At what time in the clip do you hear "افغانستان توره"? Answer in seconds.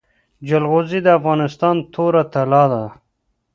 1.19-2.23